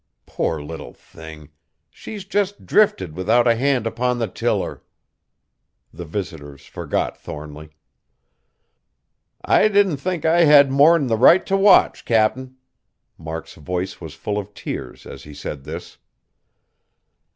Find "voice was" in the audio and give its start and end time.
13.53-14.15